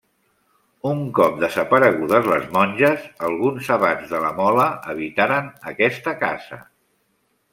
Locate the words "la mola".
4.25-4.67